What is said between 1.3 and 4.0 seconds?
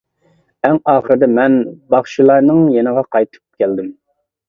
مەن باخشىلارنىڭ يېنىغا قايتىپ كەلدىم.